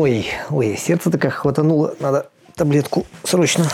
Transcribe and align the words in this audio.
Ой, 0.00 0.28
ой, 0.48 0.78
сердце-то 0.78 1.18
как 1.18 1.34
хватануло. 1.34 1.94
Надо 2.00 2.30
таблетку 2.56 3.04
срочно. 3.22 3.66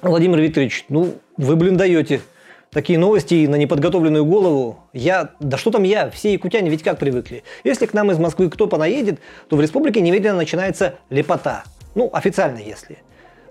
Владимир 0.00 0.38
Викторович, 0.38 0.86
ну 0.88 1.16
вы, 1.36 1.56
блин, 1.56 1.76
даете. 1.76 2.22
Такие 2.70 2.98
новости 2.98 3.46
на 3.46 3.56
неподготовленную 3.56 4.24
голову. 4.24 4.78
Я, 4.94 5.32
да 5.38 5.58
что 5.58 5.70
там 5.70 5.82
я, 5.82 6.08
все 6.08 6.32
якутяне 6.32 6.70
ведь 6.70 6.82
как 6.82 6.98
привыкли. 6.98 7.44
Если 7.62 7.84
к 7.84 7.92
нам 7.92 8.10
из 8.10 8.18
Москвы 8.18 8.48
кто 8.48 8.68
понаедет, 8.68 9.20
то 9.50 9.56
в 9.56 9.60
республике 9.60 10.00
немедленно 10.00 10.38
начинается 10.38 10.94
лепота. 11.10 11.64
Ну, 11.94 12.08
официально 12.14 12.56
если. 12.56 13.00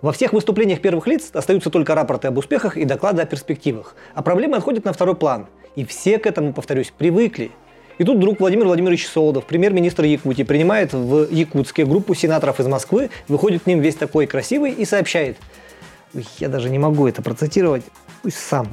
Во 0.01 0.11
всех 0.11 0.33
выступлениях 0.33 0.81
первых 0.81 1.05
лиц 1.05 1.29
остаются 1.31 1.69
только 1.69 1.93
рапорты 1.93 2.29
об 2.29 2.39
успехах 2.39 2.75
и 2.75 2.85
доклады 2.85 3.21
о 3.21 3.27
перспективах. 3.27 3.95
А 4.15 4.23
проблемы 4.23 4.57
отходят 4.57 4.83
на 4.83 4.93
второй 4.93 5.15
план. 5.15 5.45
И 5.75 5.85
все 5.85 6.17
к 6.17 6.25
этому, 6.25 6.53
повторюсь, 6.53 6.91
привыкли. 6.97 7.51
И 7.97 8.03
тут 8.03 8.17
вдруг 8.17 8.39
Владимир 8.39 8.65
Владимирович 8.65 9.07
Солодов, 9.07 9.45
премьер-министр 9.45 10.03
Якутии, 10.03 10.43
принимает 10.43 10.93
в 10.93 11.31
Якутске 11.31 11.85
группу 11.85 12.13
сенаторов 12.13 12.59
из 12.59 12.67
Москвы, 12.67 13.09
выходит 13.27 13.63
к 13.63 13.67
ним 13.67 13.79
весь 13.79 13.95
такой 13.95 14.27
красивый 14.27 14.71
и 14.71 14.85
сообщает. 14.85 15.37
Я 16.39 16.49
даже 16.49 16.69
не 16.69 16.79
могу 16.79 17.07
это 17.07 17.21
процитировать. 17.21 17.83
Пусть 18.21 18.37
сам 18.37 18.67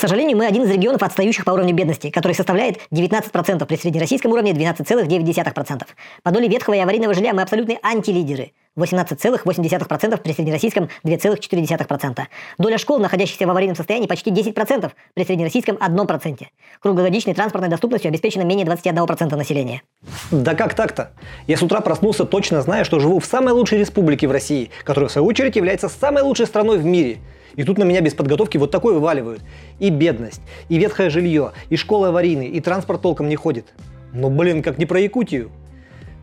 к 0.00 0.08
сожалению, 0.08 0.38
мы 0.38 0.46
один 0.46 0.62
из 0.62 0.70
регионов, 0.70 1.02
отстающих 1.02 1.44
по 1.44 1.50
уровню 1.50 1.74
бедности, 1.74 2.08
который 2.08 2.32
составляет 2.32 2.78
19%, 2.90 3.66
при 3.66 3.76
среднероссийском 3.76 4.32
уровне 4.32 4.52
12,9%. 4.52 5.82
По 6.22 6.30
доле 6.30 6.48
ветхого 6.48 6.72
и 6.72 6.78
аварийного 6.78 7.12
жилья 7.12 7.34
мы 7.34 7.42
абсолютные 7.42 7.78
антилидеры. 7.82 8.52
18,8% 8.78 10.16
при 10.22 10.32
среднероссийском 10.32 10.88
2,4%. 11.04 12.22
Доля 12.56 12.78
школ, 12.78 12.98
находящихся 12.98 13.46
в 13.46 13.50
аварийном 13.50 13.76
состоянии, 13.76 14.06
почти 14.06 14.30
10%, 14.30 14.90
при 15.12 15.24
среднероссийском 15.24 15.76
1%. 15.76 16.46
Круглогодичной 16.80 17.34
транспортной 17.34 17.68
доступностью 17.68 18.08
обеспечено 18.08 18.44
менее 18.44 18.64
21% 18.64 19.36
населения. 19.36 19.82
Да 20.30 20.54
как 20.54 20.72
так-то? 20.72 21.10
Я 21.46 21.58
с 21.58 21.62
утра 21.62 21.82
проснулся 21.82 22.24
точно 22.24 22.62
зная, 22.62 22.84
что 22.84 23.00
живу 23.00 23.18
в 23.20 23.26
самой 23.26 23.52
лучшей 23.52 23.78
республике 23.78 24.26
в 24.28 24.30
России, 24.30 24.70
которая 24.82 25.10
в 25.10 25.12
свою 25.12 25.26
очередь 25.26 25.56
является 25.56 25.90
самой 25.90 26.22
лучшей 26.22 26.46
страной 26.46 26.78
в 26.78 26.86
мире– 26.86 27.18
и 27.56 27.64
тут 27.64 27.78
на 27.78 27.84
меня 27.84 28.00
без 28.00 28.14
подготовки 28.14 28.56
вот 28.58 28.70
такое 28.70 28.94
вываливают. 28.94 29.42
И 29.78 29.90
бедность, 29.90 30.42
и 30.68 30.78
ветхое 30.78 31.10
жилье, 31.10 31.52
и 31.68 31.76
школа 31.76 32.08
аварийные, 32.08 32.48
и 32.48 32.60
транспорт 32.60 33.02
толком 33.02 33.28
не 33.28 33.36
ходит. 33.36 33.66
Ну 34.12 34.30
блин, 34.30 34.62
как 34.62 34.78
не 34.78 34.86
про 34.86 35.00
Якутию. 35.00 35.50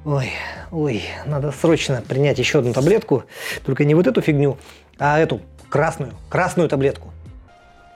Ой, 0.06 0.32
ой, 0.72 1.04
надо 1.26 1.52
срочно 1.52 2.04
принять 2.08 2.40
еще 2.40 2.60
одну 2.60 2.74
таблетку. 2.74 3.24
Только 3.66 3.84
не 3.84 3.94
вот 3.94 4.08
эту 4.08 4.22
фигню, 4.22 4.58
а 4.98 5.20
эту 5.20 5.42
красную, 5.70 6.14
красную 6.30 6.70
таблетку. 6.70 7.12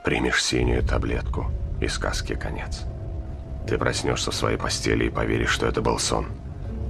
Примешь 0.04 0.42
синюю 0.42 0.82
таблетку, 0.82 1.46
и 1.80 1.88
сказки 1.88 2.34
конец. 2.34 2.82
Ты 3.66 3.78
проснешься 3.78 4.30
в 4.30 4.34
своей 4.34 4.58
постели 4.58 5.06
и 5.06 5.10
поверишь, 5.10 5.50
что 5.50 5.66
это 5.66 5.80
был 5.80 5.98
сон. 5.98 6.26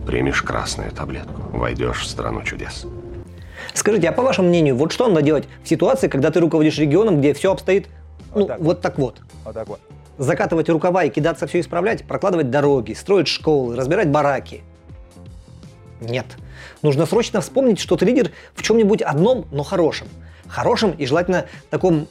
Примешь 0.06 0.42
красную 0.42 0.90
таблетку, 0.90 1.56
войдешь 1.56 2.00
в 2.00 2.06
страну 2.06 2.42
чудес. 2.42 2.86
Скажите, 3.74 4.08
а 4.08 4.12
по 4.12 4.22
вашему 4.22 4.48
мнению, 4.48 4.76
вот 4.76 4.92
что 4.92 5.08
надо 5.08 5.22
делать 5.22 5.44
в 5.62 5.68
ситуации, 5.68 6.08
когда 6.08 6.30
ты 6.30 6.40
руководишь 6.40 6.78
регионом, 6.78 7.20
где 7.20 7.34
все 7.34 7.52
обстоит 7.52 7.88
ну, 8.34 8.48
вот 8.58 8.80
так 8.80 8.98
вот. 8.98 9.16
Так 9.16 9.24
вот. 9.24 9.44
вот 9.44 9.54
так 9.54 9.68
вот. 9.68 9.80
Закатывать 10.18 10.68
рукава 10.68 11.04
и 11.04 11.10
кидаться 11.10 11.46
все 11.46 11.60
исправлять, 11.60 12.04
прокладывать 12.04 12.50
дороги, 12.50 12.92
строить 12.92 13.28
школы, 13.28 13.76
разбирать 13.76 14.08
бараки. 14.10 14.62
Нет. 16.00 16.26
Нужно 16.82 17.06
срочно 17.06 17.40
вспомнить, 17.40 17.78
что 17.78 17.96
ты 17.96 18.04
лидер 18.04 18.32
в 18.54 18.62
чем-нибудь 18.62 19.02
одном, 19.02 19.46
но 19.52 19.62
хорошем. 19.62 20.08
Хорошем 20.48 20.92
и 20.92 21.06
желательно 21.06 21.46
таком 21.70 22.08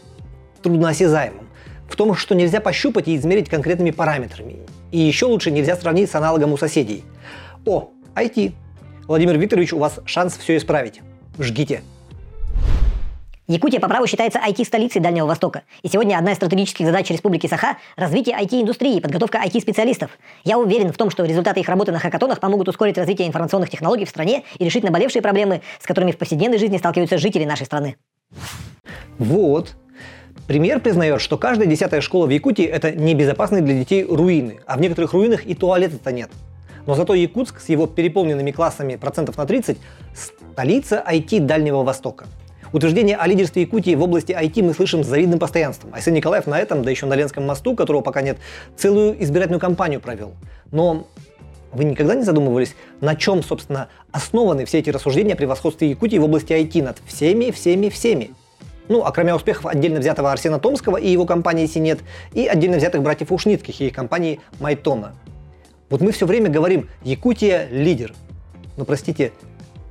трудноосязаемом. 0.61 1.47
В 1.89 1.95
том, 1.95 2.15
что 2.15 2.35
нельзя 2.35 2.61
пощупать 2.61 3.07
и 3.07 3.15
измерить 3.15 3.49
конкретными 3.49 3.91
параметрами. 3.91 4.59
И 4.91 4.97
еще 4.97 5.25
лучше 5.25 5.51
нельзя 5.51 5.75
сравнить 5.75 6.09
с 6.09 6.15
аналогом 6.15 6.53
у 6.53 6.57
соседей. 6.57 7.03
О, 7.65 7.89
IT. 8.15 8.53
Владимир 9.07 9.37
Викторович, 9.37 9.73
у 9.73 9.79
вас 9.79 9.99
шанс 10.05 10.37
все 10.37 10.57
исправить 10.57 11.01
жгите. 11.39 11.81
Якутия 13.47 13.81
по 13.81 13.89
праву 13.89 14.07
считается 14.07 14.39
IT-столицей 14.39 15.01
Дальнего 15.01 15.25
Востока. 15.25 15.63
И 15.81 15.89
сегодня 15.89 16.17
одна 16.17 16.31
из 16.31 16.37
стратегических 16.37 16.85
задач 16.85 17.09
Республики 17.09 17.47
Саха– 17.47 17.77
развитие 17.97 18.37
IT-индустрии 18.37 18.97
и 18.97 19.01
подготовка 19.01 19.39
IT-специалистов. 19.45 20.11
Я 20.45 20.57
уверен 20.57 20.93
в 20.93 20.97
том, 20.97 21.09
что 21.09 21.25
результаты 21.25 21.59
их 21.59 21.67
работы 21.67 21.91
на 21.91 21.99
хакатонах 21.99 22.39
помогут 22.39 22.69
ускорить 22.69 22.97
развитие 22.97 23.27
информационных 23.27 23.69
технологий 23.69 24.05
в 24.05 24.09
стране 24.09 24.43
и 24.57 24.63
решить 24.63 24.83
наболевшие 24.83 25.21
проблемы, 25.21 25.61
с 25.79 25.85
которыми 25.85 26.11
в 26.11 26.17
повседневной 26.17 26.59
жизни 26.59 26.77
сталкиваются 26.77 27.17
жители 27.17 27.43
нашей 27.43 27.65
страны. 27.65 27.97
Вот. 29.17 29.75
Премьер 30.47 30.79
признает, 30.79 31.19
что 31.19 31.37
каждая 31.37 31.67
десятая 31.67 31.99
школа 31.99 32.27
в 32.27 32.29
Якутии– 32.29 32.65
это 32.65 32.91
небезопасные 32.91 33.61
для 33.61 33.73
детей 33.73 34.05
руины, 34.05 34.61
а 34.65 34.77
в 34.77 34.81
некоторых 34.81 35.13
руинах 35.13 35.45
и 35.45 35.55
туалета-то 35.55 36.11
нет. 36.11 36.29
Но 36.85 36.95
зато 36.95 37.13
Якутск 37.13 37.59
с 37.59 37.69
его 37.69 37.87
переполненными 37.87 38.51
классами 38.51 38.95
процентов 38.95 39.37
на 39.37 39.45
30– 39.45 39.77
столица 40.53 41.03
IT 41.07 41.41
Дальнего 41.41 41.83
Востока. 41.83 42.25
Утверждение 42.73 43.17
о 43.17 43.27
лидерстве 43.27 43.63
Якутии 43.63 43.95
в 43.95 44.01
области 44.01 44.31
IT 44.31 44.63
мы 44.63 44.73
слышим 44.73 45.03
с 45.03 45.07
завидным 45.07 45.39
постоянством. 45.39 45.93
Айсен 45.93 46.13
Николаев 46.13 46.47
на 46.47 46.57
этом, 46.57 46.83
да 46.83 46.91
еще 46.91 47.05
на 47.05 47.15
Ленском 47.15 47.45
мосту, 47.45 47.75
которого 47.75 48.01
пока 48.01 48.21
нет, 48.21 48.37
целую 48.77 49.21
избирательную 49.21 49.59
кампанию 49.59 49.99
провел. 49.99 50.33
Но 50.71 51.05
вы 51.73 51.83
никогда 51.83 52.15
не 52.15 52.23
задумывались, 52.23 52.75
на 53.01 53.15
чем, 53.15 53.43
собственно, 53.43 53.89
основаны 54.11 54.65
все 54.65 54.79
эти 54.79 54.89
рассуждения 54.89 55.33
о 55.33 55.37
превосходстве 55.37 55.89
Якутии 55.89 56.17
в 56.17 56.23
области 56.23 56.53
IT 56.53 56.81
над 56.81 56.97
всеми, 57.05 57.51
всеми, 57.51 57.89
всеми? 57.89 58.31
Ну, 58.87 59.03
а 59.03 59.11
кроме 59.11 59.33
успехов 59.33 59.67
отдельно 59.67 59.99
взятого 59.99 60.31
Арсена 60.31 60.59
Томского 60.59 60.97
и 60.97 61.09
его 61.09 61.25
компании 61.25 61.65
Синет, 61.65 61.99
и 62.33 62.45
отдельно 62.47 62.77
взятых 62.77 63.01
братьев 63.01 63.31
Ушницких 63.31 63.79
и 63.81 63.87
их 63.87 63.93
компании 63.93 64.39
Майтона. 64.59 65.13
Вот 65.91 65.99
мы 65.99 66.13
все 66.13 66.25
время 66.25 66.49
говорим, 66.49 66.89
Якутия 67.03 67.67
лидер. 67.69 68.13
Ну, 68.77 68.85
простите, 68.85 69.33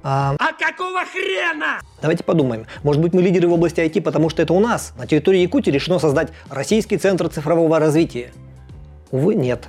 а... 0.03 0.35
а 0.39 0.53
какого 0.55 1.05
хрена? 1.05 1.81
Давайте 2.01 2.25
подумаем. 2.25 2.67
Может 2.83 3.03
быть, 3.03 3.13
мы 3.13 3.21
лидеры 3.21 3.47
в 3.49 3.53
области 3.53 3.81
IT, 3.81 4.01
потому 4.01 4.31
что 4.31 4.41
это 4.41 4.55
у 4.55 4.61
нас, 4.61 4.95
на 4.97 5.07
территории 5.07 5.41
Якутии, 5.41 5.71
решено 5.71 5.99
создать 5.99 6.31
Российский 6.49 6.97
центр 6.97 7.29
цифрового 7.29 7.79
развития? 7.79 8.33
Увы, 9.11 9.35
нет. 9.35 9.69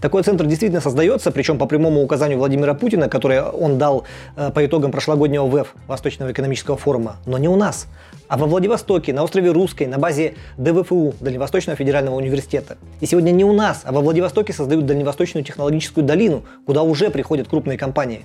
Такой 0.00 0.22
центр 0.22 0.46
действительно 0.46 0.80
создается, 0.80 1.30
причем 1.30 1.58
по 1.58 1.66
прямому 1.66 2.02
указанию 2.02 2.38
Владимира 2.38 2.74
Путина, 2.74 3.08
который 3.08 3.42
он 3.42 3.78
дал 3.78 4.04
э, 4.36 4.50
по 4.50 4.64
итогам 4.64 4.92
прошлогоднего 4.92 5.46
ВЭФ, 5.46 5.74
Восточного 5.86 6.32
экономического 6.32 6.76
форума, 6.76 7.16
но 7.26 7.38
не 7.38 7.48
у 7.48 7.56
нас, 7.56 7.86
а 8.28 8.36
во 8.36 8.46
Владивостоке, 8.46 9.12
на 9.12 9.24
острове 9.24 9.50
Русской, 9.50 9.86
на 9.86 9.98
базе 9.98 10.34
ДВФУ, 10.56 11.14
Дальневосточного 11.20 11.76
федерального 11.76 12.16
университета. 12.16 12.76
И 13.00 13.06
сегодня 13.06 13.30
не 13.30 13.44
у 13.44 13.52
нас, 13.52 13.82
а 13.84 13.92
во 13.92 14.00
Владивостоке 14.00 14.52
создают 14.52 14.86
Дальневосточную 14.86 15.44
технологическую 15.44 16.04
долину, 16.04 16.44
куда 16.66 16.82
уже 16.82 17.10
приходят 17.10 17.48
крупные 17.48 17.78
компании. 17.78 18.22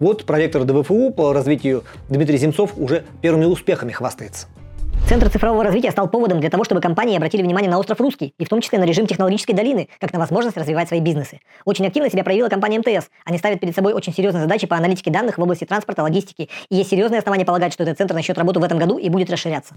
Вот 0.00 0.24
проректор 0.24 0.64
ДВФУ 0.64 1.10
по 1.10 1.32
развитию 1.32 1.82
Дмитрий 2.08 2.38
Земцов 2.38 2.74
уже 2.76 3.04
первыми 3.20 3.46
успехами 3.46 3.90
хвастается. 3.90 4.46
Центр 5.08 5.30
цифрового 5.30 5.64
развития 5.64 5.90
стал 5.90 6.06
поводом 6.06 6.38
для 6.38 6.50
того, 6.50 6.64
чтобы 6.64 6.82
компании 6.82 7.16
обратили 7.16 7.40
внимание 7.40 7.70
на 7.70 7.78
остров 7.78 7.98
Русский, 7.98 8.34
и 8.38 8.44
в 8.44 8.48
том 8.50 8.60
числе 8.60 8.78
на 8.78 8.84
режим 8.84 9.06
технологической 9.06 9.54
долины, 9.54 9.88
как 10.00 10.12
на 10.12 10.18
возможность 10.18 10.58
развивать 10.58 10.88
свои 10.88 11.00
бизнесы. 11.00 11.40
Очень 11.64 11.86
активно 11.86 12.10
себя 12.10 12.24
проявила 12.24 12.50
компания 12.50 12.78
МТС. 12.78 13.08
Они 13.24 13.38
ставят 13.38 13.58
перед 13.58 13.74
собой 13.74 13.94
очень 13.94 14.12
серьезные 14.12 14.42
задачи 14.42 14.66
по 14.66 14.76
аналитике 14.76 15.10
данных 15.10 15.38
в 15.38 15.42
области 15.42 15.64
транспорта, 15.64 16.02
логистики, 16.02 16.50
и 16.68 16.76
есть 16.76 16.90
серьезные 16.90 17.20
основания 17.20 17.46
полагать, 17.46 17.72
что 17.72 17.84
этот 17.84 17.96
центр 17.96 18.12
начнет 18.12 18.36
работу 18.36 18.60
в 18.60 18.64
этом 18.64 18.76
году 18.76 18.98
и 18.98 19.08
будет 19.08 19.30
расширяться. 19.30 19.72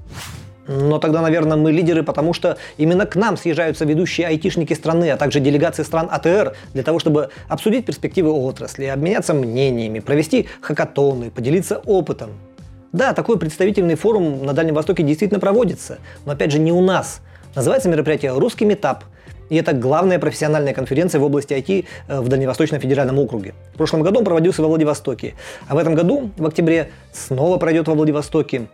Но 0.67 0.99
тогда, 0.99 1.21
наверное, 1.21 1.55
мы 1.55 1.71
лидеры, 1.71 2.03
потому 2.03 2.33
что 2.33 2.57
именно 2.75 3.05
к 3.05 3.15
нам 3.15 3.37
съезжаются 3.37 3.85
ведущие 3.85 4.27
айтишники 4.27 4.73
страны, 4.73 5.11
а 5.11 5.15
также 5.15 5.39
делегации 5.39 5.83
стран 5.83 6.09
АТР 6.11 6.57
для 6.73 6.83
того, 6.83 6.99
чтобы 6.99 7.29
обсудить 7.47 7.85
перспективы 7.85 8.31
отрасли, 8.31 8.83
обменяться 8.83 9.33
мнениями, 9.33 9.99
провести 9.99 10.49
хакатоны, 10.59 11.31
поделиться 11.31 11.77
опытом. 11.85 12.31
Да, 12.93 13.13
такой 13.13 13.39
представительный 13.39 13.95
форум 13.95 14.45
на 14.45 14.51
Дальнем 14.51 14.75
Востоке 14.75 15.03
действительно 15.03 15.39
проводится, 15.39 15.99
но 16.25 16.33
опять 16.33 16.51
же 16.51 16.59
не 16.59 16.73
у 16.73 16.81
нас. 16.81 17.21
Называется 17.55 17.87
мероприятие 17.87 18.37
«Русский 18.37 18.65
метап», 18.65 19.05
и 19.49 19.55
это 19.55 19.73
главная 19.73 20.19
профессиональная 20.19 20.73
конференция 20.73 21.19
в 21.19 21.23
области 21.23 21.53
IT 21.53 21.85
э, 22.07 22.19
в 22.19 22.27
Дальневосточном 22.27 22.81
федеральном 22.81 23.19
округе. 23.19 23.53
В 23.73 23.77
прошлом 23.77 24.01
году 24.01 24.19
он 24.19 24.25
проводился 24.25 24.61
во 24.61 24.67
Владивостоке, 24.67 25.35
а 25.67 25.75
в 25.75 25.77
этом 25.77 25.95
году, 25.95 26.31
в 26.37 26.45
октябре, 26.45 26.91
снова 27.13 27.57
пройдет 27.57 27.87
во 27.87 27.93
Владивостоке. 27.93 28.67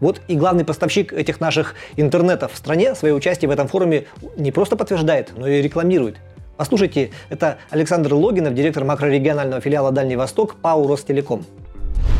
Вот 0.00 0.20
и 0.28 0.36
главный 0.36 0.64
поставщик 0.64 1.12
этих 1.12 1.40
наших 1.40 1.74
интернетов 1.96 2.52
в 2.52 2.56
стране 2.56 2.94
свое 2.94 3.14
участие 3.14 3.48
в 3.48 3.52
этом 3.52 3.66
форуме 3.66 4.04
не 4.36 4.52
просто 4.52 4.76
подтверждает, 4.76 5.32
но 5.36 5.48
и 5.48 5.62
рекламирует. 5.62 6.16
Послушайте, 6.56 7.10
это 7.30 7.58
Александр 7.70 8.14
Логинов, 8.14 8.54
директор 8.54 8.84
макрорегионального 8.84 9.60
филиала 9.60 9.92
Дальний 9.92 10.16
Восток 10.16 10.56
ПАУ 10.56 10.86
Ростелеком. 10.86 11.44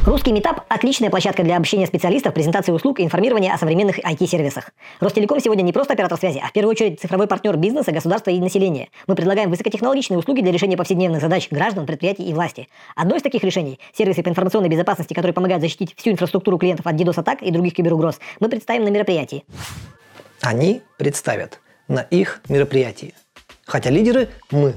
Русский 0.07 0.31
метап– 0.31 0.65
отличная 0.69 1.11
площадка 1.11 1.43
для 1.43 1.57
общения 1.57 1.85
специалистов, 1.85 2.33
презентации 2.33 2.71
услуг 2.71 3.01
и 3.01 3.03
информирования 3.03 3.53
о 3.53 3.59
современных 3.59 3.99
IT-сервисах. 3.99 4.71
Ростелеком 5.01 5.41
сегодня 5.41 5.63
не 5.63 5.73
просто 5.73 5.95
оператор 5.95 6.17
связи, 6.17 6.41
а 6.41 6.47
в 6.47 6.53
первую 6.53 6.71
очередь 6.71 7.01
цифровой 7.01 7.27
партнер 7.27 7.57
бизнеса, 7.57 7.91
государства 7.91 8.31
и 8.31 8.39
населения. 8.39 8.89
Мы 9.09 9.17
предлагаем 9.17 9.51
высокотехнологичные 9.51 10.17
услуги 10.17 10.43
для 10.43 10.53
решения 10.53 10.77
повседневных 10.77 11.21
задач 11.21 11.49
граждан, 11.51 11.87
предприятий 11.87 12.23
и 12.23 12.33
власти. 12.33 12.69
Одно 12.95 13.17
из 13.17 13.23
таких 13.23 13.43
решений– 13.43 13.81
сервисы 13.99 14.23
по 14.23 14.29
информационной 14.29 14.69
безопасности, 14.69 15.13
которые 15.13 15.35
помогают 15.35 15.61
защитить 15.61 15.93
всю 15.97 16.11
инфраструктуру 16.11 16.57
клиентов 16.57 16.87
от 16.87 16.95
DDoS-атак 16.95 17.43
и 17.43 17.51
других 17.51 17.75
киберугроз, 17.75 18.21
мы 18.39 18.49
представим 18.49 18.85
на 18.85 18.91
мероприятии. 18.91 19.45
Они 20.41 20.83
представят 20.99 21.61
на 21.89 22.03
их 22.03 22.43
мероприятии. 22.49 23.13
Хотя 23.65 23.91
лидеры– 23.91 24.29
мы. 24.53 24.75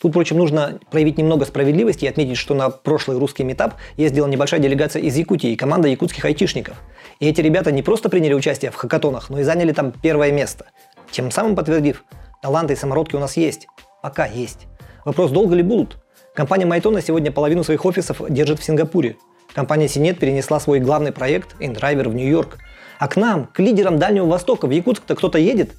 Тут, 0.00 0.12
впрочем, 0.12 0.38
нужно 0.38 0.80
проявить 0.90 1.18
немного 1.18 1.44
справедливости 1.44 2.06
и 2.06 2.08
отметить, 2.08 2.38
что 2.38 2.54
на 2.54 2.70
прошлый 2.70 3.18
русский 3.18 3.44
метап 3.44 3.74
ездила 3.98 4.26
небольшая 4.26 4.58
делегация 4.58 5.02
из 5.02 5.14
Якутии 5.14 5.50
и 5.50 5.56
команда 5.56 5.88
якутских 5.88 6.24
айтишников. 6.24 6.80
И 7.18 7.28
эти 7.28 7.42
ребята 7.42 7.70
не 7.70 7.82
просто 7.82 8.08
приняли 8.08 8.32
участие 8.32 8.70
в 8.70 8.76
хакатонах, 8.76 9.28
но 9.28 9.40
и 9.40 9.42
заняли 9.42 9.72
там 9.72 9.92
первое 9.92 10.32
место. 10.32 10.66
Тем 11.10 11.30
самым 11.30 11.54
подтвердив, 11.54 12.04
таланты 12.40 12.72
и 12.72 12.76
самородки 12.76 13.14
у 13.14 13.18
нас 13.18 13.36
есть. 13.36 13.66
Пока 14.02 14.24
есть. 14.24 14.68
Вопрос, 15.04 15.32
долго 15.32 15.54
ли 15.54 15.62
будут? 15.62 15.98
Компания 16.34 16.64
Майтона 16.64 17.02
сегодня 17.02 17.30
половину 17.30 17.62
своих 17.62 17.84
офисов 17.84 18.22
держит 18.30 18.60
в 18.60 18.64
Сингапуре. 18.64 19.16
Компания 19.52 19.88
Синет 19.88 20.18
перенесла 20.18 20.60
свой 20.60 20.80
главный 20.80 21.12
проект 21.12 21.60
InDriver 21.60 22.08
в 22.08 22.14
Нью-Йорк. 22.14 22.56
А 22.98 23.08
к 23.08 23.16
нам, 23.16 23.46
к 23.46 23.58
лидерам 23.58 23.98
Дальнего 23.98 24.26
Востока, 24.26 24.66
в 24.66 24.70
Якутск-то 24.70 25.14
кто-то 25.14 25.38
едет? 25.38 25.72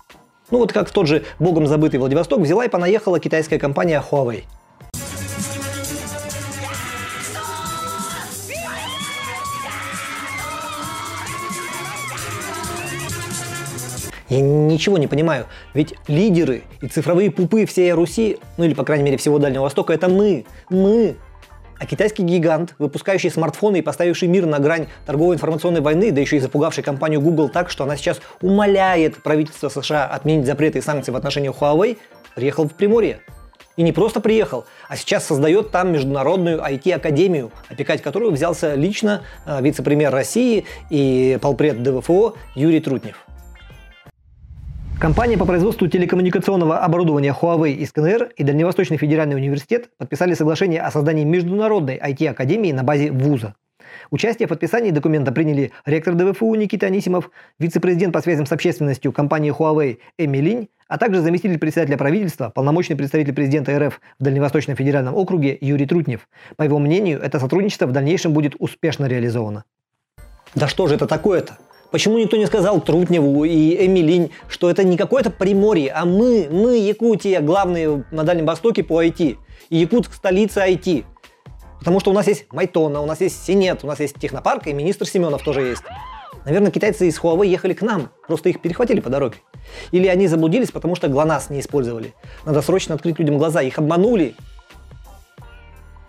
Ну 0.52 0.58
вот 0.58 0.74
как 0.74 0.90
в 0.90 0.92
тот 0.92 1.08
же 1.08 1.24
богом 1.40 1.66
забытый 1.66 2.00
Владивосток 2.00 2.42
взяла 2.42 2.66
и 2.66 2.70
понаехала 2.70 3.20
китайская 3.20 3.58
компания 3.58 4.04
Huawei. 4.12 4.44
Я 14.28 14.40
ничего 14.40 14.98
не 14.98 15.08
понимаю. 15.08 15.48
Ведь 15.74 15.94
лидеры 16.08 16.64
и 16.82 16.88
цифровые 16.88 17.32
пупы 17.32 17.66
всей 17.66 17.92
Руси, 17.92 18.38
ну 18.56 18.64
или, 18.64 18.74
по 18.74 18.86
крайней 18.86 19.04
мере, 19.04 19.18
всего 19.18 19.40
Дальнего 19.40 19.64
Востока, 19.64 19.92
это 19.92 20.08
мы. 20.08 20.46
Мы. 20.70 21.16
А 21.82 21.88
китайский 21.88 22.22
гигант, 22.22 22.76
выпускающий 22.78 23.32
смартфоны 23.32 23.80
и 23.80 23.82
поставивший 23.82 24.28
мир 24.28 24.46
на 24.46 24.60
грань 24.60 24.86
торговой 25.08 25.34
информационной 25.34 25.82
войны, 25.82 26.12
да 26.12 26.22
еще 26.22 26.38
и 26.38 26.40
запугавший 26.40 26.84
компанию 26.84 27.22
Google 27.22 27.50
так, 27.50 27.72
что 27.72 27.86
она 27.86 27.98
сейчас 27.98 28.22
умоляет 28.40 29.24
правительство 29.24 29.68
США 29.68 30.06
отменить 30.06 30.46
запреты 30.46 30.78
и 30.78 30.82
санкции 30.84 31.12
в 31.12 31.16
отношении 31.16 31.50
Huawei, 31.50 31.98
приехал 32.36 32.70
в 32.70 32.74
Приморье. 32.74 33.22
И 33.78 33.82
не 33.82 33.94
просто 33.94 34.20
приехал, 34.20 34.66
а 34.90 34.96
сейчас 34.96 35.26
создает 35.26 35.72
там 35.72 35.92
международную 35.92 36.60
IT-академию, 36.60 37.52
опекать 37.68 38.04
которую 38.04 38.32
взялся 38.32 38.76
лично 38.76 39.24
э, 39.48 39.60
вице-премьер 39.60 40.12
России 40.12 40.66
и 40.92 41.40
полпред 41.42 41.82
ДВФО 41.82 42.36
Юрий 42.54 42.80
Трутнев. 42.80 43.26
Компания 45.02 45.36
по 45.36 45.46
производству 45.46 45.88
телекоммуникационного 45.88 46.78
оборудования 46.78 47.34
Huawei 47.34 47.72
из 47.72 47.92
КНР 47.92 48.34
и 48.38 48.44
Дальневосточный 48.44 48.98
федеральный 48.98 49.36
университет 49.36 49.90
подписали 49.98 50.36
соглашение 50.36 50.80
о 50.80 50.92
создании 50.92 51.24
международной 51.24 51.98
IT-академии 51.98 52.72
на 52.72 52.84
базе 52.84 53.12
вуза. 53.12 53.56
Участие 54.12 54.46
в 54.46 54.50
подписании 54.50 54.92
документа 54.92 55.32
приняли 55.32 55.72
ректор 55.88 56.14
ДВФУ 56.14 56.54
Никита 56.54 56.86
Анисимов, 56.86 57.32
вице-президент 57.58 58.14
по 58.14 58.22
связям 58.22 58.46
с 58.46 58.52
общественностью 58.52 59.12
компании 59.12 59.52
Huawei 59.52 59.98
Эми 60.20 60.38
Линь, 60.38 60.70
а 60.88 61.00
также 61.00 61.22
заместитель 61.22 61.58
председателя 61.58 61.98
правительства, 61.98 62.52
полномочный 62.54 62.96
представитель 62.96 63.34
президента 63.34 63.76
РФ 63.80 64.00
в 64.20 64.24
Дальневосточном 64.24 64.76
федеральном 64.76 65.16
округе 65.16 65.58
Юрий 65.62 65.88
Трутнев. 65.88 66.30
По 66.58 66.62
его 66.62 66.78
мнению, 66.78 67.20
это 67.24 67.40
сотрудничество 67.40 67.88
в 67.88 67.92
дальнейшем 67.92 68.34
будет 68.34 68.54
успешно 68.60 69.08
реализовано. 69.08 69.64
Да 70.54 70.68
что 70.68 70.86
же 70.86 70.94
это 70.94 71.08
такое-то? 71.08 71.58
Почему 71.92 72.18
никто 72.18 72.38
не 72.38 72.46
сказал 72.46 72.80
Трутневу 72.80 73.44
и 73.44 73.86
Эмилинь, 73.86 74.32
что 74.48 74.70
это 74.70 74.84
не 74.84 74.96
какое-то 74.96 75.30
Приморье, 75.30 75.92
а 75.92 76.06
мы, 76.06 76.48
мы, 76.50 76.78
Якутия, 76.78 77.42
главные 77.42 78.06
на 78.12 78.24
Дальнем 78.24 78.46
Востоке 78.46 78.82
по 78.82 79.04
IT. 79.04 79.38
И 79.70 79.78
Якутск 79.78 80.14
столица 80.14 80.66
IT. 80.66 81.04
Потому 81.80 82.00
что 82.00 82.12
у 82.12 82.14
нас 82.14 82.28
есть 82.28 82.46
Майтона, 82.52 83.02
у 83.02 83.06
нас 83.06 83.20
есть 83.20 83.44
Синет, 83.46 83.84
у 83.84 83.88
нас 83.88 84.00
есть 84.00 84.16
Технопарк, 84.20 84.68
и 84.68 84.74
министр 84.74 85.06
Семенов 85.06 85.44
тоже 85.44 85.62
есть. 85.62 85.84
Наверное, 86.46 86.72
китайцы 86.72 87.08
из 87.08 87.20
Huawei 87.20 87.48
ехали 87.48 87.74
к 87.74 87.82
нам, 87.82 88.10
просто 88.26 88.50
их 88.50 88.62
перехватили 88.62 89.00
по 89.00 89.10
дороге. 89.10 89.38
Или 89.92 90.08
они 90.08 90.28
заблудились, 90.28 90.72
потому 90.72 90.96
что 90.96 91.08
ГЛОНАСС 91.08 91.50
не 91.50 91.60
использовали. 91.60 92.14
Надо 92.46 92.62
срочно 92.62 92.96
открыть 92.96 93.20
людям 93.20 93.38
глаза, 93.38 93.62
их 93.62 93.78
обманули. 93.78 94.36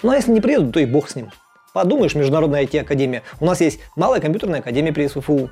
Ну 0.03 0.11
а 0.11 0.17
если 0.17 0.31
не 0.31 0.41
приедут, 0.41 0.73
то 0.73 0.81
и 0.81 0.87
бог 0.87 1.11
с 1.11 1.17
ним. 1.17 1.31
Подумаешь, 1.73 2.15
Международная 2.15 2.65
IT-академия. 2.65 3.23
У 3.41 3.47
нас 3.47 3.61
есть 3.61 3.81
Малая 3.97 4.21
компьютерная 4.21 4.61
академия 4.61 4.93
при 4.93 5.09
СФУ. 5.09 5.51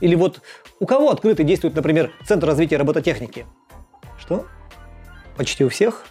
Или 0.00 0.14
вот 0.14 0.40
у 0.80 0.86
кого 0.86 1.10
открыто 1.10 1.42
действует, 1.42 1.74
например, 1.74 2.12
Центр 2.26 2.46
развития 2.46 2.76
робототехники? 2.76 3.46
Что? 4.18 4.46
Почти 5.36 5.64
у 5.64 5.68
всех? 5.68 6.04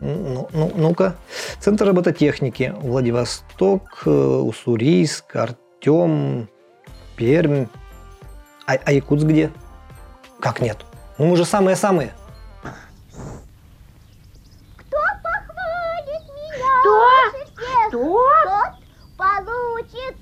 Ну, 0.00 0.48
ну, 0.52 0.72
ну-ка. 0.76 1.16
Центр 1.58 1.86
робототехники. 1.86 2.74
Владивосток, 2.80 4.02
э, 4.06 4.10
Уссурийск, 4.10 5.34
Артем, 5.34 6.48
Пермь. 7.16 7.66
А, 8.66 8.74
а 8.84 8.92
Якутск 8.92 9.26
где? 9.26 9.50
Как 10.40 10.60
нет? 10.60 10.78
Ну 11.18 11.26
мы 11.26 11.36
же 11.36 11.44
самые-самые. 11.44 12.12
Кто 14.76 14.98
похвалит 15.22 16.22
меня? 16.28 16.80
Кто? 16.80 17.88
Кто? 17.88 18.22
Тот 18.44 18.72
получит 19.16 20.16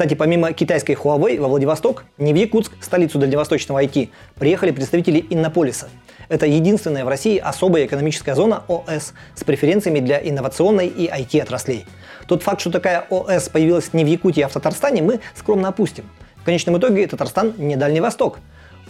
кстати, 0.00 0.14
помимо 0.14 0.54
китайской 0.54 0.92
Huawei 0.94 1.38
во 1.38 1.48
Владивосток, 1.48 2.06
не 2.16 2.32
в 2.32 2.36
Якутск, 2.36 2.72
столицу 2.80 3.18
дальневосточного 3.18 3.84
IT, 3.84 4.08
приехали 4.36 4.70
представители 4.70 5.26
Иннополиса. 5.28 5.90
Это 6.30 6.46
единственная 6.46 7.04
в 7.04 7.08
России 7.08 7.36
особая 7.36 7.84
экономическая 7.84 8.34
зона 8.34 8.62
ОС 8.66 9.12
с 9.34 9.44
преференциями 9.44 10.00
для 10.00 10.18
инновационной 10.26 10.86
и 10.86 11.06
IT-отраслей. 11.06 11.84
Тот 12.26 12.42
факт, 12.42 12.62
что 12.62 12.70
такая 12.70 13.04
ОС 13.10 13.50
появилась 13.50 13.92
не 13.92 14.02
в 14.02 14.06
Якутии, 14.06 14.40
а 14.40 14.48
в 14.48 14.54
Татарстане, 14.54 15.02
мы 15.02 15.20
скромно 15.34 15.68
опустим. 15.68 16.04
В 16.36 16.44
конечном 16.44 16.78
итоге 16.78 17.06
Татарстан 17.06 17.52
не 17.58 17.76
Дальний 17.76 18.00
Восток. 18.00 18.38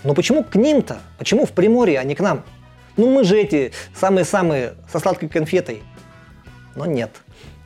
Но 0.05 0.15
почему 0.15 0.45
к 0.45 0.55
ним-то? 0.55 0.99
Почему 1.19 1.45
в 1.45 1.51
Приморье, 1.51 1.99
а 1.99 2.05
не 2.05 2.15
к 2.15 2.21
нам? 2.21 2.45
Ну 2.97 3.11
мы 3.13 3.25
же 3.25 3.37
эти 3.37 3.73
самые-самые 3.97 4.75
со 4.93 5.01
сладкой 5.01 5.29
конфетой. 5.29 5.83
Но 6.77 6.87
нет. 6.87 7.11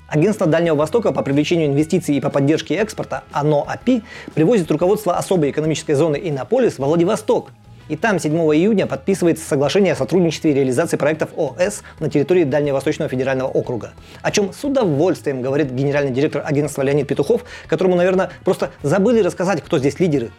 Агентство 0.08 0.46
Дальнего 0.46 0.74
Востока 0.74 1.12
по 1.12 1.22
привлечению 1.22 1.68
инвестиций 1.68 2.16
и 2.16 2.20
по 2.20 2.28
поддержке 2.28 2.74
экспорта, 2.74 3.24
ОНО 3.32 3.64
АПИ, 3.66 4.02
привозит 4.34 4.70
руководство 4.70 5.16
особой 5.16 5.50
экономической 5.50 5.94
зоны 5.94 6.20
Иннополис 6.22 6.78
во 6.78 6.86
Владивосток. 6.86 7.50
И 7.88 7.96
там 7.96 8.18
7 8.18 8.32
июня 8.32 8.86
подписывается 8.86 9.46
соглашение 9.46 9.92
о 9.92 9.96
сотрудничестве 9.96 10.52
и 10.52 10.54
реализации 10.54 10.96
проектов 10.96 11.30
ОС 11.36 11.82
на 12.00 12.08
территории 12.08 12.44
Дальневосточного 12.44 13.10
федерального 13.10 13.48
округа. 13.48 13.92
О 14.22 14.30
чем 14.30 14.52
с 14.52 14.62
удовольствием 14.64 15.42
говорит 15.42 15.70
генеральный 15.70 16.12
директор 16.12 16.42
агентства 16.44 16.82
Леонид 16.82 17.08
Петухов, 17.08 17.44
которому, 17.66 17.96
наверное, 17.96 18.30
просто 18.44 18.70
забыли 18.82 19.20
рассказать, 19.20 19.62
кто 19.62 19.78
здесь 19.78 20.00
лидеры. 20.00 20.30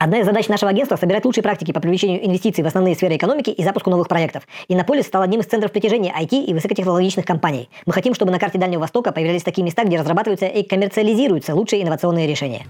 Одна 0.00 0.20
из 0.20 0.26
задач 0.26 0.46
нашего 0.46 0.70
агентства– 0.70 0.94
собирать 1.00 1.24
лучшие 1.24 1.42
практики 1.42 1.72
по 1.72 1.80
привлечению 1.80 2.24
инвестиций 2.24 2.62
в 2.62 2.68
основные 2.68 2.94
сферы 2.94 3.16
экономики 3.16 3.50
и 3.50 3.64
запуску 3.64 3.90
новых 3.90 4.06
проектов. 4.06 4.44
Иннополис 4.68 5.06
стал 5.06 5.22
одним 5.22 5.40
из 5.40 5.46
центров 5.46 5.72
притяжения 5.72 6.14
IT 6.16 6.44
и 6.44 6.54
высокотехнологичных 6.54 7.26
компаний. 7.26 7.68
Мы 7.84 7.92
хотим, 7.92 8.14
чтобы 8.14 8.30
на 8.30 8.38
карте 8.38 8.58
Дальнего 8.58 8.82
Востока 8.82 9.10
появлялись 9.10 9.42
такие 9.42 9.64
места, 9.64 9.82
где 9.82 9.98
разрабатываются 9.98 10.46
и 10.46 10.62
коммерциализируются 10.62 11.52
лучшие 11.52 11.82
инновационные 11.82 12.28
решения. 12.28 12.64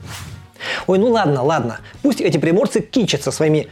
Ой, 0.86 0.98
ну 0.98 1.08
ладно, 1.08 1.42
ладно. 1.42 1.80
Пусть 2.02 2.22
эти 2.22 2.38
приморцы 2.38 2.80
кичатся 2.80 3.30
своими 3.30 3.68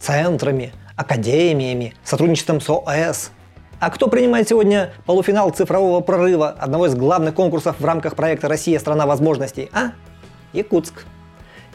центрами, 0.00 0.72
академиями, 0.96 1.94
сотрудничеством 2.02 2.60
с 2.60 2.68
ОС. 2.68 3.30
А 3.78 3.90
кто 3.90 4.08
принимает 4.08 4.48
сегодня 4.48 4.90
полуфинал 5.04 5.50
цифрового 5.50 6.00
прорыва, 6.00 6.48
одного 6.48 6.86
из 6.86 6.96
главных 6.96 7.34
конкурсов 7.34 7.76
в 7.78 7.84
рамках 7.84 8.16
проекта 8.16 8.48
«Россия– 8.48 8.78
страна 8.80 9.06
возможностей», 9.06 9.70
а? 9.72 9.92
Якутск. 10.52 11.04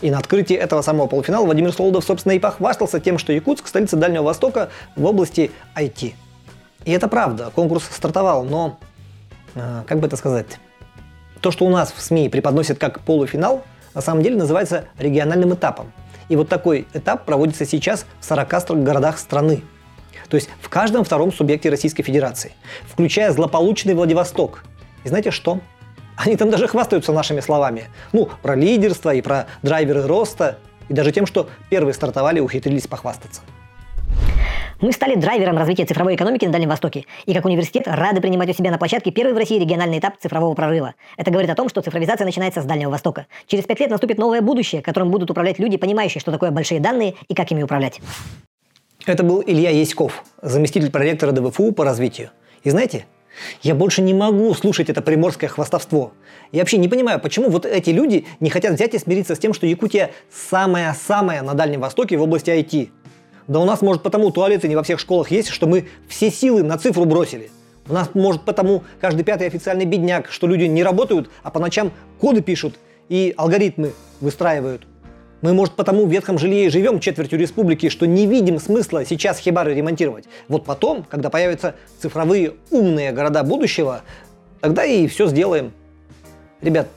И 0.02 0.10
на 0.10 0.18
открытии 0.18 0.56
этого 0.56 0.82
самого 0.82 1.08
полуфинала 1.08 1.46
Владимир 1.46 1.72
Солодов, 1.72 2.04
собственно, 2.04 2.34
и 2.34 2.40
похвастался 2.40 3.00
тем, 3.00 3.18
что 3.18 3.34
Якутск– 3.34 3.68
столица 3.68 3.98
Дальнего 3.98 4.24
Востока 4.24 4.70
в 4.96 5.06
области 5.06 5.52
IT. 5.76 6.14
И 6.86 6.92
это 6.92 7.08
правда, 7.08 7.52
конкурс 7.54 7.84
стартовал, 7.92 8.44
но, 8.44 8.80
э, 9.54 9.84
как 9.86 10.00
бы 10.00 10.08
это 10.08 10.16
сказать, 10.16 10.60
то, 11.40 11.52
что 11.52 11.66
у 11.66 11.70
нас 11.70 11.94
в 11.96 12.02
СМИ 12.02 12.30
преподносят 12.30 12.80
как 12.80 13.02
полуфинал, 13.02 13.64
на 13.94 14.02
самом 14.02 14.24
деле 14.24 14.38
называется 14.38 14.86
региональным 14.98 15.54
этапом. 15.54 15.92
И 16.30 16.36
вот 16.36 16.50
такой 16.50 16.88
этап 16.94 17.26
проводится 17.26 17.66
сейчас 17.66 18.06
в 18.20 18.26
40 18.26 18.84
городах 18.84 19.20
страны. 19.20 19.64
То 20.30 20.36
есть 20.36 20.50
в 20.62 20.70
каждом 20.70 21.04
втором 21.04 21.34
субъекте 21.34 21.70
Российской 21.70 22.04
Федерации, 22.04 22.54
включая 22.88 23.32
злополучный 23.32 23.94
Владивосток. 23.94 24.64
И 25.04 25.10
знаете 25.10 25.32
что? 25.32 25.60
Они 26.18 26.36
там 26.36 26.50
даже 26.50 26.68
хвастаются 26.68 27.12
нашими 27.12 27.40
словами. 27.40 27.86
Ну, 28.14 28.30
про 28.42 28.56
лидерство 28.56 29.14
и 29.14 29.22
про 29.22 29.48
драйверы 29.64 30.06
роста. 30.06 30.58
И 30.90 30.94
даже 30.94 31.12
тем, 31.12 31.26
что 31.26 31.50
первые 31.70 31.94
стартовали, 31.94 32.40
ухитрились 32.40 32.88
похвастаться. 32.88 33.42
Мы 34.82 34.92
стали 34.94 35.14
драйвером 35.14 35.60
развития 35.60 35.86
цифровой 35.86 36.16
экономики 36.16 36.46
на 36.46 36.52
Дальнем 36.52 36.70
Востоке. 36.70 37.06
И 37.28 37.36
как 37.36 37.46
университет 37.46 37.84
рады 37.86 38.20
принимать 38.20 38.50
у 38.50 38.54
себя 38.54 38.72
на 38.72 38.80
площадке 38.80 39.12
первый 39.12 39.34
в 39.34 39.38
России 39.38 39.60
региональный 39.60 40.00
этап 40.00 40.16
цифрового 40.20 40.56
прорыва. 40.56 40.96
Это 41.18 41.30
говорит 41.30 41.52
о 41.52 41.56
том, 41.56 41.70
что 41.70 41.82
цифровизация 41.82 42.26
начинается 42.26 42.62
с 42.64 42.66
Дальнего 42.66 42.90
Востока. 42.90 43.28
Через 43.46 43.66
пять 43.66 43.80
лет 43.80 43.92
наступит 43.92 44.18
новое 44.18 44.42
будущее, 44.42 44.82
которым 44.82 45.12
будут 45.12 45.30
управлять 45.30 45.60
люди, 45.60 45.78
понимающие, 45.78 46.20
что 46.20 46.32
такое 46.32 46.50
большие 46.50 46.80
данные 46.80 47.14
и 47.28 47.36
как 47.36 47.52
ими 47.52 47.62
управлять. 47.62 48.02
Это 49.06 49.24
был 49.24 49.44
Илья 49.46 49.70
Яськов, 49.70 50.24
заместитель 50.42 50.90
проректора 50.90 51.32
ДВФУ 51.32 51.74
по 51.74 51.86
развитию. 51.86 52.32
И 52.64 52.72
знаете, 52.72 53.06
я 53.62 53.76
больше 53.76 54.02
не 54.02 54.14
могу 54.14 54.54
слушать 54.54 54.90
это 54.90 55.02
приморское 55.02 55.50
хвастовство. 55.50 56.14
Я 56.52 56.62
вообще 56.62 56.78
не 56.78 56.88
понимаю, 56.88 57.20
почему 57.20 57.50
вот 57.50 57.66
эти 57.66 57.90
люди 57.90 58.26
не 58.40 58.50
хотят 58.50 58.74
взять 58.74 58.94
и 58.94 59.00
смириться 59.00 59.36
с 59.36 59.40
тем, 59.40 59.54
что 59.54 59.66
Якутия 59.66 60.12
самая-самая 60.32 61.42
на 61.42 61.54
Дальнем 61.54 61.82
Востоке 61.82 62.18
в 62.18 62.22
области 62.22 62.50
IT. 62.50 62.90
Да 63.48 63.60
у 63.60 63.66
нас, 63.66 63.82
может, 63.82 64.04
потому 64.04 64.32
туалеты 64.32 64.68
не 64.68 64.76
во 64.76 64.84
всех 64.84 65.00
школах 65.00 65.32
есть, 65.32 65.50
что 65.50 65.68
мы 65.68 65.88
все 66.08 66.30
силы 66.30 66.64
на 66.64 66.78
цифру 66.78 67.06
бросили. 67.06 67.52
У 67.88 67.94
нас, 67.94 68.12
может, 68.14 68.44
потому 68.44 68.84
каждый 69.00 69.24
пятый 69.24 69.48
официальный 69.48 69.86
бедняк, 69.86 70.30
что 70.30 70.48
люди 70.48 70.64
не 70.66 70.84
работают, 70.84 71.30
а 71.44 71.52
по 71.52 71.60
ночам 71.60 71.92
коды 72.20 72.42
пишут 72.42 72.76
и 73.10 73.34
алгоритмы 73.36 73.94
выстраивают. 74.22 74.86
Мы, 75.42 75.54
может, 75.54 75.76
потому 75.76 76.06
в 76.06 76.12
ветхом 76.12 76.38
жилье 76.38 76.66
и 76.66 76.70
живем 76.70 77.00
четвертью 77.00 77.40
республики, 77.40 77.90
что 77.90 78.06
не 78.06 78.28
видим 78.28 78.60
смысла 78.60 79.06
сейчас 79.06 79.40
хибары 79.40 79.74
ремонтировать. 79.74 80.26
Вот 80.48 80.66
потом, 80.66 81.04
когда 81.04 81.32
появятся 81.32 81.76
цифровые 82.00 82.54
умные 82.70 83.12
города 83.12 83.44
будущего, 83.44 84.02
тогда 84.60 84.86
и 84.86 85.08
все 85.08 85.28
сделаем. 85.28 85.74
Ребят, 86.62 86.88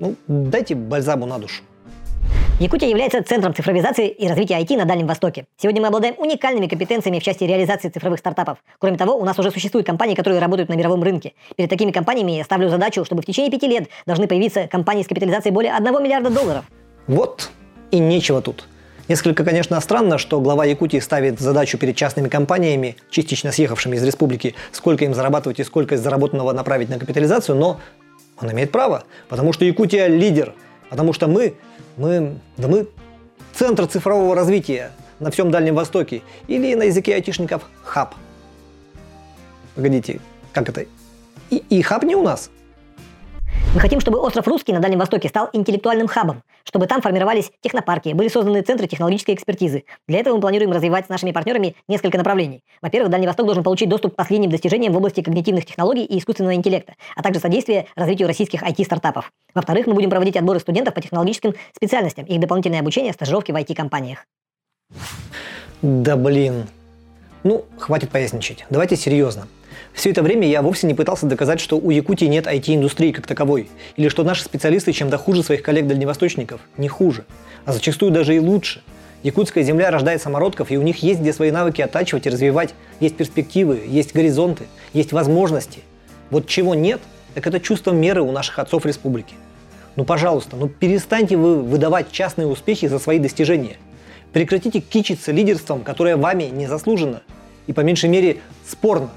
ну 0.00 0.16
дайте 0.26 0.74
бальзаму 0.74 1.26
на 1.26 1.38
душу. 1.38 1.62
Якутия 2.58 2.88
является 2.88 3.22
центром 3.22 3.54
цифровизации 3.54 4.08
и 4.08 4.28
развития 4.28 4.60
IT 4.60 4.76
на 4.76 4.84
Дальнем 4.84 5.06
Востоке. 5.06 5.46
Сегодня 5.56 5.80
мы 5.80 5.88
обладаем 5.88 6.16
уникальными 6.18 6.66
компетенциями 6.66 7.18
в 7.18 7.22
части 7.22 7.44
реализации 7.44 7.88
цифровых 7.88 8.18
стартапов. 8.18 8.58
Кроме 8.78 8.98
того, 8.98 9.16
у 9.16 9.24
нас 9.24 9.38
уже 9.38 9.50
существуют 9.50 9.86
компании, 9.86 10.14
которые 10.14 10.40
работают 10.40 10.68
на 10.68 10.74
мировом 10.74 11.02
рынке. 11.02 11.34
Перед 11.56 11.70
такими 11.70 11.92
компаниями 11.92 12.32
я 12.32 12.44
ставлю 12.44 12.68
задачу, 12.68 13.04
чтобы 13.04 13.22
в 13.22 13.26
течение 13.26 13.50
пяти 13.50 13.66
лет 13.68 13.88
должны 14.06 14.26
появиться 14.26 14.66
компании 14.68 15.02
с 15.02 15.06
капитализацией 15.06 15.52
более 15.52 15.72
1 15.72 16.02
миллиарда 16.02 16.30
долларов. 16.30 16.64
Вот 17.06 17.50
и 17.92 18.00
нечего 18.00 18.42
тут. 18.42 18.66
Несколько, 19.06 19.44
конечно, 19.44 19.80
странно, 19.80 20.18
что 20.18 20.40
глава 20.40 20.64
Якутии 20.64 20.98
ставит 20.98 21.38
задачу 21.38 21.78
перед 21.78 21.94
частными 21.94 22.28
компаниями, 22.28 22.96
частично 23.10 23.52
съехавшими 23.52 23.96
из 23.96 24.02
республики, 24.02 24.56
сколько 24.72 25.04
им 25.04 25.14
зарабатывать 25.14 25.60
и 25.60 25.64
сколько 25.64 25.94
из 25.94 26.00
заработанного 26.00 26.52
направить 26.52 26.88
на 26.88 26.98
капитализацию, 26.98 27.56
но 27.56 27.80
он 28.40 28.50
имеет 28.50 28.72
право, 28.72 29.04
потому 29.28 29.52
что 29.52 29.64
Якутия 29.64 30.08
лидер, 30.08 30.54
потому 30.88 31.12
что 31.12 31.28
мы 31.28 31.54
мы, 31.96 32.38
да 32.56 32.68
мы 32.68 32.88
центр 33.54 33.86
цифрового 33.86 34.34
развития 34.34 34.92
на 35.20 35.30
всем 35.30 35.50
Дальнем 35.50 35.74
Востоке. 35.74 36.22
Или 36.48 36.74
на 36.74 36.84
языке 36.84 37.14
айтишников 37.14 37.68
хаб. 37.82 38.14
Погодите, 39.74 40.20
как 40.52 40.68
это? 40.68 40.86
И, 41.50 41.62
и 41.68 41.82
хаб 41.82 42.02
не 42.04 42.16
у 42.16 42.22
нас. 42.22 42.50
Мы 43.74 43.80
хотим, 43.80 44.00
чтобы 44.00 44.18
остров 44.18 44.46
Русский 44.46 44.72
на 44.72 44.80
Дальнем 44.80 44.98
Востоке 44.98 45.28
стал 45.28 45.48
интеллектуальным 45.52 46.06
хабом, 46.06 46.42
чтобы 46.64 46.86
там 46.86 47.00
формировались 47.02 47.50
технопарки, 47.60 48.10
были 48.10 48.28
созданы 48.28 48.62
центры 48.62 48.86
технологической 48.86 49.34
экспертизы. 49.34 49.84
Для 50.08 50.20
этого 50.20 50.34
мы 50.34 50.40
планируем 50.40 50.72
развивать 50.72 51.06
с 51.06 51.08
нашими 51.08 51.32
партнерами 51.32 51.76
несколько 51.88 52.18
направлений. 52.18 52.62
Во-первых, 52.80 53.10
Дальний 53.10 53.26
Восток 53.26 53.46
должен 53.46 53.62
получить 53.62 53.88
доступ 53.88 54.14
к 54.14 54.16
последним 54.16 54.50
достижениям 54.50 54.92
в 54.92 54.96
области 54.96 55.22
когнитивных 55.22 55.66
технологий 55.66 56.04
и 56.04 56.18
искусственного 56.18 56.54
интеллекта, 56.54 56.94
а 57.16 57.22
также 57.22 57.40
содействие 57.40 57.86
развитию 57.96 58.28
российских 58.28 58.62
IT-стартапов. 58.62 59.32
Во-вторых, 59.54 59.86
мы 59.86 59.94
будем 59.94 60.10
проводить 60.10 60.36
отборы 60.36 60.60
студентов 60.60 60.94
по 60.94 61.00
технологическим 61.00 61.54
специальностям 61.74 62.24
и 62.26 62.34
их 62.34 62.40
дополнительное 62.40 62.80
обучение, 62.80 63.12
стажировки 63.12 63.52
в 63.52 63.56
IT-компаниях. 63.56 64.26
Да 65.82 66.16
блин. 66.16 66.66
Ну, 67.42 67.64
хватит 67.76 68.10
поясничать. 68.10 68.64
Давайте 68.70 68.96
серьезно. 68.96 69.48
Все 69.92 70.10
это 70.10 70.22
время 70.22 70.48
я 70.48 70.62
вовсе 70.62 70.86
не 70.86 70.94
пытался 70.94 71.26
доказать, 71.26 71.60
что 71.60 71.78
у 71.78 71.90
Якутии 71.90 72.24
нет 72.26 72.46
IT-индустрии 72.46 73.12
как 73.12 73.26
таковой, 73.26 73.70
или 73.96 74.08
что 74.08 74.24
наши 74.24 74.44
специалисты 74.44 74.92
чем-то 74.92 75.18
хуже 75.18 75.42
своих 75.42 75.62
коллег-дальневосточников. 75.62 76.60
Не 76.76 76.88
хуже, 76.88 77.24
а 77.64 77.72
зачастую 77.72 78.12
даже 78.12 78.34
и 78.34 78.40
лучше. 78.40 78.82
Якутская 79.22 79.62
земля 79.62 79.90
рождает 79.90 80.20
самородков, 80.20 80.70
и 80.70 80.76
у 80.76 80.82
них 80.82 81.02
есть 81.02 81.20
где 81.20 81.32
свои 81.32 81.50
навыки 81.50 81.80
оттачивать 81.80 82.26
и 82.26 82.30
развивать. 82.30 82.74
Есть 82.98 83.16
перспективы, 83.16 83.82
есть 83.86 84.14
горизонты, 84.14 84.64
есть 84.92 85.12
возможности. 85.12 85.80
Вот 86.30 86.46
чего 86.46 86.74
нет, 86.74 87.00
так 87.34 87.46
это 87.46 87.60
чувство 87.60 87.92
меры 87.92 88.22
у 88.22 88.32
наших 88.32 88.58
отцов 88.58 88.84
республики. 88.84 89.34
Ну, 89.94 90.04
пожалуйста, 90.04 90.56
ну 90.56 90.68
перестаньте 90.68 91.36
вы 91.36 91.62
выдавать 91.62 92.10
частные 92.10 92.48
успехи 92.48 92.88
за 92.88 92.98
свои 92.98 93.18
достижения. 93.18 93.76
Прекратите 94.32 94.80
кичиться 94.80 95.30
лидерством, 95.30 95.82
которое 95.82 96.16
вами 96.16 96.44
не 96.44 96.66
заслужено 96.66 97.20
и 97.66 97.72
по 97.72 97.80
меньшей 97.80 98.08
мере 98.08 98.38
спорно. 98.66 99.10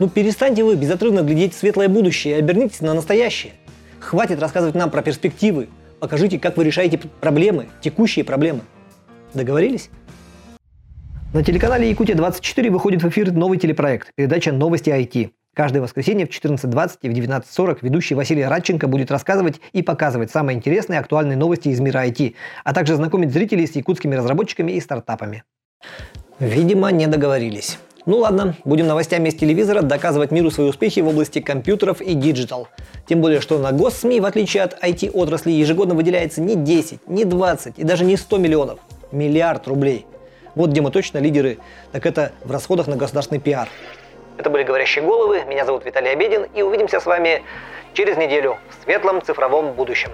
Ну 0.00 0.08
перестаньте 0.08 0.64
вы 0.64 0.76
безотрывно 0.76 1.20
глядеть 1.20 1.52
в 1.52 1.58
светлое 1.58 1.88
будущее 1.88 2.36
и 2.36 2.38
обернитесь 2.38 2.80
на 2.80 2.94
настоящее. 2.94 3.52
Хватит 3.98 4.40
рассказывать 4.40 4.74
нам 4.74 4.90
про 4.90 5.02
перспективы. 5.02 5.68
Покажите, 5.98 6.38
как 6.38 6.56
вы 6.56 6.64
решаете 6.64 6.98
проблемы, 7.20 7.68
текущие 7.82 8.24
проблемы. 8.24 8.60
Договорились? 9.34 9.90
На 11.34 11.44
телеканале 11.44 11.90
Якутия-24 11.90 12.70
выходит 12.70 13.02
в 13.02 13.08
эфир 13.10 13.30
новый 13.30 13.58
телепроект, 13.58 14.14
передача 14.14 14.52
«Новости 14.52 14.88
IT». 14.88 15.32
Каждое 15.54 15.82
воскресенье 15.82 16.26
в 16.26 16.30
14.20 16.30 16.90
и 17.02 17.10
в 17.10 17.12
19.40 17.12 17.78
ведущий 17.82 18.14
Василий 18.14 18.44
Радченко 18.44 18.88
будет 18.88 19.10
рассказывать 19.10 19.60
и 19.74 19.82
показывать 19.82 20.30
самые 20.30 20.56
интересные 20.56 20.96
и 20.96 21.00
актуальные 21.00 21.36
новости 21.36 21.68
из 21.68 21.78
мира 21.78 22.06
IT, 22.06 22.34
а 22.64 22.72
также 22.72 22.96
знакомить 22.96 23.34
зрителей 23.34 23.66
с 23.66 23.76
якутскими 23.76 24.14
разработчиками 24.14 24.72
и 24.72 24.80
стартапами. 24.80 25.44
Видимо, 26.38 26.90
не 26.90 27.06
договорились. 27.06 27.78
Ну 28.06 28.16
ладно, 28.16 28.54
будем 28.64 28.86
новостями 28.86 29.28
из 29.28 29.34
телевизора 29.34 29.82
доказывать 29.82 30.30
миру 30.30 30.50
свои 30.50 30.68
успехи 30.68 31.00
в 31.00 31.08
области 31.08 31.40
компьютеров 31.40 32.00
и 32.00 32.14
digital. 32.14 32.68
Тем 33.06 33.20
более, 33.20 33.40
что 33.40 33.58
на 33.58 33.72
госСМИ, 33.72 34.20
в 34.20 34.24
отличие 34.24 34.62
от 34.62 34.82
IT-отрасли, 34.82 35.50
ежегодно 35.50 35.94
выделяется 35.94 36.40
не 36.40 36.54
10, 36.54 37.08
не 37.08 37.24
20 37.24 37.78
и 37.78 37.84
даже 37.84 38.04
не 38.04 38.16
100 38.16 38.38
миллионов. 38.38 38.78
Миллиард 39.12 39.68
рублей. 39.68 40.06
Вот 40.54 40.70
где 40.70 40.80
мы 40.80 40.90
точно 40.90 41.18
лидеры, 41.18 41.58
так 41.92 42.06
это 42.06 42.32
в 42.42 42.50
расходах 42.50 42.86
на 42.86 42.96
государственный 42.96 43.40
пиар. 43.40 43.68
Это 44.38 44.48
были 44.48 44.62
«Говорящие 44.62 45.04
головы», 45.04 45.44
меня 45.46 45.66
зовут 45.66 45.84
Виталий 45.84 46.12
Обедин, 46.12 46.46
и 46.54 46.62
увидимся 46.62 47.00
с 47.00 47.06
вами 47.06 47.42
через 47.92 48.16
неделю 48.16 48.56
в 48.70 48.84
светлом 48.84 49.20
цифровом 49.20 49.72
будущем. 49.74 50.10